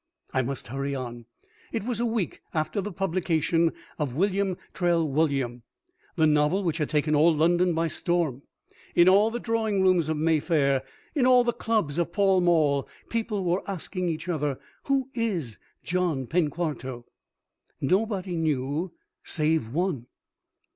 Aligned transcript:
I 0.33 0.41
must 0.41 0.65
hurry 0.69 0.95
on. 0.95 1.25
It 1.71 1.83
was 1.83 1.99
a 1.99 2.07
week 2.07 2.41
after 2.55 2.81
the 2.81 2.91
publication 2.91 3.71
of 3.99 4.15
"William 4.15 4.57
Trewulliam," 4.73 5.61
the 6.15 6.25
novel 6.25 6.63
which 6.63 6.79
had 6.79 6.89
taken 6.89 7.13
all 7.13 7.31
London 7.35 7.75
by 7.75 7.87
storm. 7.87 8.41
In 8.95 9.07
all 9.07 9.29
the 9.29 9.39
drawing 9.39 9.83
rooms 9.83 10.09
of 10.09 10.17
Mayfair, 10.17 10.81
in 11.13 11.27
all 11.27 11.43
the 11.43 11.53
clubs 11.53 11.99
of 11.99 12.11
Pall 12.11 12.41
Mall, 12.41 12.89
people 13.09 13.43
were 13.45 13.61
asking 13.69 14.09
each 14.09 14.27
other, 14.27 14.59
"Who 14.85 15.09
is 15.13 15.59
John 15.83 16.25
Penquarto?" 16.25 17.05
Nobody 17.79 18.37
knew 18.37 18.93
save 19.23 19.71
one. 19.71 20.07